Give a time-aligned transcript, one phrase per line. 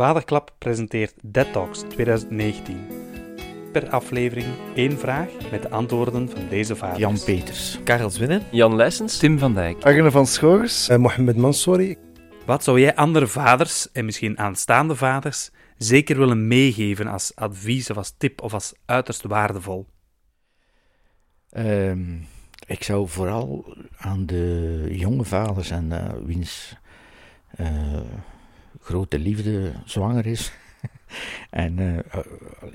[0.00, 2.86] Vaderklap presenteert Dead Talks 2019.
[3.72, 6.98] Per aflevering één vraag met de antwoorden van deze vaders.
[6.98, 7.78] Jan Peters.
[7.84, 8.42] Karel Zwinnen.
[8.50, 9.18] Jan Leijsens.
[9.18, 9.84] Tim van Dijk.
[9.84, 10.88] Arne van Schorers.
[10.88, 11.96] Uh, Mohamed Mansouri.
[12.46, 17.96] Wat zou jij andere vaders en misschien aanstaande vaders zeker willen meegeven als advies of
[17.96, 19.86] als tip of als uiterst waardevol?
[21.56, 22.26] Um,
[22.66, 26.76] ik zou vooral aan de jonge vaders en uh, wiens
[27.60, 27.66] uh,
[28.80, 30.52] grote liefde zwanger is.
[31.50, 31.98] en uh,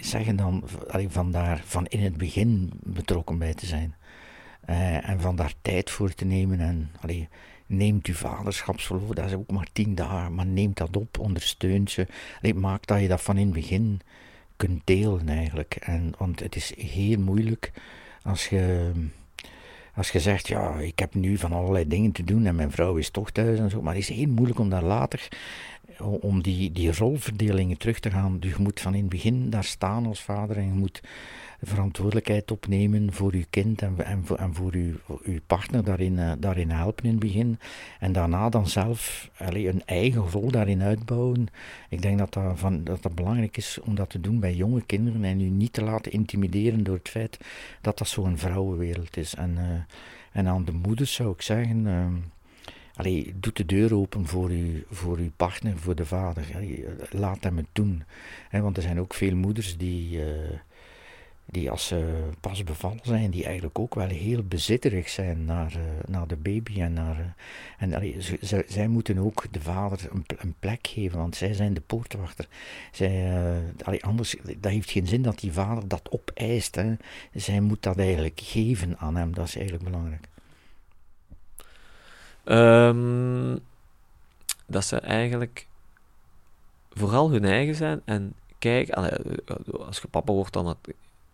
[0.00, 0.62] zeggen dan
[1.08, 3.94] van daar van in het begin betrokken bij te zijn.
[5.02, 6.60] en van daar tijd voor te nemen.
[6.60, 7.28] En allee,
[7.70, 12.06] neemt uw vaderschapsverlof, dat is ook maar tien dagen, maar neemt dat op, ondersteunt ze.
[12.40, 14.00] Allee, maak dat je dat van in het begin
[14.56, 15.74] kunt delen eigenlijk.
[15.74, 17.72] En, want het is heel moeilijk
[18.22, 18.92] als je
[20.00, 22.96] als je zegt, ja, ik heb nu van allerlei dingen te doen en mijn vrouw
[22.96, 25.28] is toch thuis en zo, maar het is heel moeilijk om daar later,
[25.98, 28.38] om die, die rolverdelingen terug te gaan.
[28.38, 31.00] Dus je moet van in het begin daar staan als vader en je moet
[31.62, 37.04] verantwoordelijkheid opnemen voor uw kind en, voor, en voor uw, partner daarin, uh, daarin helpen
[37.04, 37.58] in het begin.
[37.98, 41.46] En daarna dan zelf een eigen rol daarin uitbouwen.
[41.88, 45.24] Ik denk dat dat, van, dat belangrijk is om dat te doen bij jonge kinderen
[45.24, 47.38] en u niet te laten intimideren door het feit
[47.80, 49.34] dat dat zo'n vrouwenwereld is.
[49.34, 49.62] En, uh,
[50.32, 51.86] en aan de moeders zou ik zeggen.
[51.86, 52.06] Uh,
[53.34, 56.44] doe de deur open voor, uw, voor partner, voor de vader.
[57.10, 58.02] Laat hem het doen.
[58.50, 60.20] Want er zijn ook veel moeders die,
[61.50, 65.82] die als ze pas bevallen zijn, die eigenlijk ook wel heel bezitterig zijn naar, uh,
[66.06, 66.80] naar de baby.
[66.80, 67.34] En, naar,
[67.80, 71.74] uh, en ze, zij moeten ook de vader een, een, plek geven, want zij zijn
[71.74, 72.48] de poortwachter.
[72.92, 73.42] Zij,
[73.84, 76.74] allee, anders, dat heeft geen zin dat die vader dat opeist.
[76.74, 76.94] Hè.
[77.34, 80.28] Zij moet dat eigenlijk geven aan hem, dat is eigenlijk belangrijk.
[82.44, 83.58] Um,
[84.66, 85.66] dat ze eigenlijk
[86.90, 90.76] vooral hun eigen zijn en kijk, als je papa wordt, dan,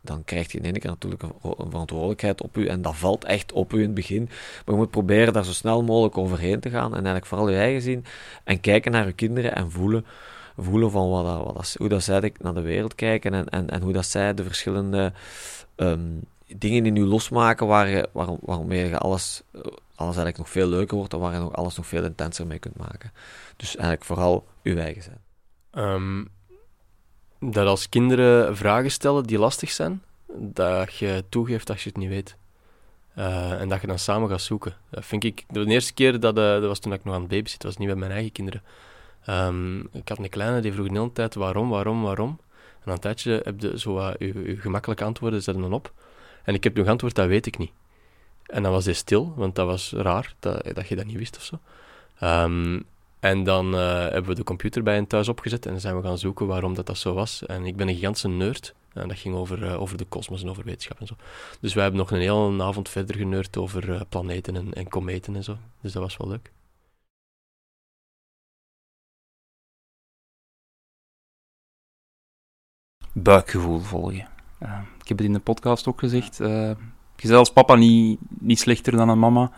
[0.06, 3.52] dan krijg je in ene keer natuurlijk een verantwoordelijkheid op u en dat valt echt
[3.52, 4.24] op u in het begin.
[4.24, 7.56] Maar je moet proberen daar zo snel mogelijk overheen te gaan en eigenlijk vooral je
[7.56, 8.04] eigen zien
[8.44, 10.06] en kijken naar je kinderen en voelen,
[10.56, 13.70] voelen van wat, dat, wat dat, hoe dat zij naar de wereld kijken en, en,
[13.70, 15.12] en hoe dat zij de verschillende
[15.76, 19.42] um, dingen in u losmaken waar waar, waarmee je alles
[19.96, 22.58] alles eigenlijk nog veel leuker wordt en waar je nog alles nog veel intenser mee
[22.58, 23.12] kunt maken.
[23.56, 25.20] Dus eigenlijk vooral uw eigen zijn.
[25.86, 26.28] Um,
[27.40, 32.08] dat als kinderen vragen stellen die lastig zijn, dat je toegeeft als je het niet
[32.08, 32.36] weet.
[33.18, 34.74] Uh, en dat je dan samen gaat zoeken.
[34.90, 35.44] Dat vind ik...
[35.48, 37.88] De eerste keer, dat, uh, dat was toen ik nog aan het babysitten was, niet
[37.88, 38.62] met mijn eigen kinderen.
[39.28, 42.38] Um, ik had een kleine, die vroeg de hele tijd waarom, waarom, waarom.
[42.80, 45.92] En aan een tijdje heb je zo uh, gemakkelijke antwoorden zetten dan op.
[46.44, 47.70] En ik heb nu geantwoord, dat weet ik niet.
[48.46, 51.36] En dan was hij stil, want dat was raar, dat, dat je dat niet wist
[51.36, 51.58] of zo.
[52.26, 52.84] Um,
[53.28, 56.02] en dan uh, hebben we de computer bij hen thuis opgezet en dan zijn we
[56.02, 57.46] gaan zoeken waarom dat, dat zo was.
[57.46, 58.74] En ik ben een gigantische nerd.
[58.92, 61.14] En dat ging over, uh, over de kosmos en over wetenschap en zo.
[61.60, 65.36] Dus wij hebben nog een hele avond verder geneurd over uh, planeten en, en kometen
[65.36, 65.56] en zo.
[65.80, 66.52] Dus dat was wel leuk.
[73.12, 74.28] Buikgevoel volgen.
[75.00, 76.40] ik heb het in de podcast ook gezegd
[77.16, 79.50] je bent als papa niet, niet slechter dan een mama.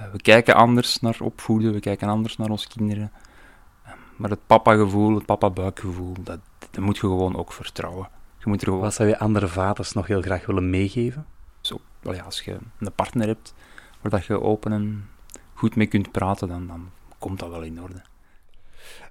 [0.00, 3.12] Uh, we kijken anders naar opvoeden, we kijken anders naar onze kinderen.
[3.86, 6.38] Uh, maar het papa-gevoel, het papa-buikgevoel, dat,
[6.70, 8.08] dat moet je gewoon ook vertrouwen.
[8.38, 8.80] Je moet er gewoon...
[8.80, 11.26] Wat zou je andere vaders nog heel graag willen meegeven?
[11.60, 13.54] Zo, well ja, als je een partner hebt
[14.00, 15.08] waar dat je open en
[15.54, 18.02] goed mee kunt praten, dan, dan komt dat wel in orde.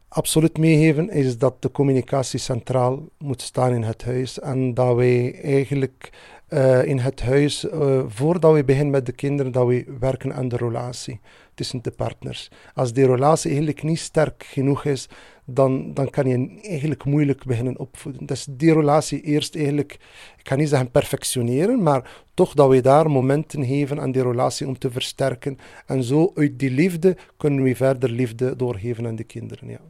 [0.08, 5.42] Absoluut meegeven is dat de communicatie centraal moet staan in het huis en dat wij
[5.44, 6.10] eigenlijk
[6.50, 10.48] uh, in het huis, uh, voordat we beginnen met de kinderen, dat we werken aan
[10.48, 11.20] de relatie
[11.54, 12.52] tussen de partners.
[12.74, 15.10] Als die relatie eigenlijk niet sterk genoeg is,
[15.46, 18.26] dan, dan kan je eigenlijk moeilijk beginnen opvoeden.
[18.26, 19.94] Dus die relatie eerst eigenlijk,
[20.38, 24.68] ik kan niet zeggen perfectioneren, maar toch dat we daar momenten geven aan die relatie
[24.68, 25.58] om te versterken.
[25.86, 29.70] En zo uit die liefde kunnen we verder liefde doorgeven aan de kinderen.
[29.70, 29.82] Ja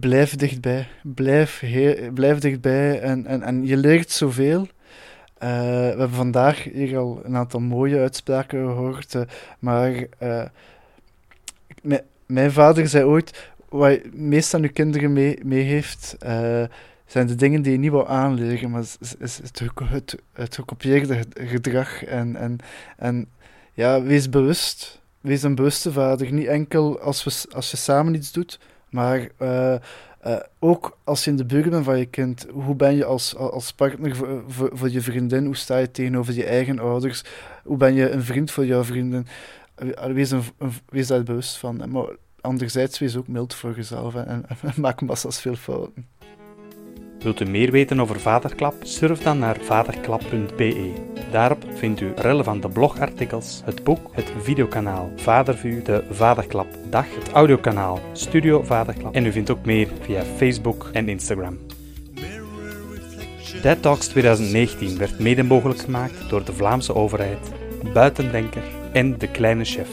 [0.00, 0.86] blijf, dichtbij.
[1.02, 1.64] Blijf,
[2.14, 4.60] blijf dichtbij en, en, en je leert zoveel.
[4.60, 4.68] Uh,
[5.38, 9.22] we hebben vandaag hier al een aantal mooie uitspraken gehoord, uh,
[9.58, 10.44] maar uh,
[12.26, 16.16] mijn vader zei ooit, wat je meest aan je kinderen mee, meegeeft,
[17.06, 21.24] zijn de dingen die je niet wil aanleren, maar is, is het, het, het gekopieerde
[21.34, 22.04] gedrag.
[22.04, 22.58] En, en,
[22.96, 23.28] en
[23.72, 25.00] ja, wees bewust.
[25.20, 26.32] Wees een bewuste vader.
[26.32, 28.58] Niet enkel als, we, als je samen iets doet,
[28.94, 29.74] maar uh,
[30.26, 33.36] uh, ook als je in de buurt bent van je kind, hoe ben je als,
[33.36, 34.42] als partner voor,
[34.72, 35.44] voor, je vriendin?
[35.44, 37.24] Hoe sta je tegenover je eigen ouders?
[37.64, 39.26] Hoe ben je een vriend voor jouw vrienden?
[40.12, 40.44] Wees, een,
[41.06, 41.90] daar bewust van.
[41.90, 42.06] Maar
[42.40, 46.06] anderzijds wees ook mild voor jezelf en, en, en maak massa's veel fouten.
[47.24, 48.74] Wilt u meer weten over Vaderklap?
[48.82, 50.92] Surf dan naar vaderklap.be.
[51.30, 58.00] Daarop vindt u relevante blogartikels, het boek, het videokanaal Vadervuur, de Vaderklap Dag, het audiokanaal
[58.12, 61.58] Studio Vaderklap en u vindt ook meer via Facebook en Instagram.
[63.62, 67.52] Dead Talks 2019 werd mede mogelijk gemaakt door de Vlaamse overheid,
[67.92, 68.62] Buitendenker
[68.92, 69.88] en De Kleine Chef.